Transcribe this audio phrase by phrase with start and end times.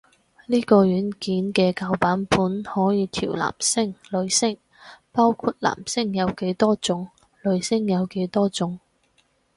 [0.47, 4.57] 呢個軟件嘅舊版本可以調男聲女聲，
[5.11, 7.07] 包括男聲有幾多種
[7.43, 8.79] 女聲有幾多種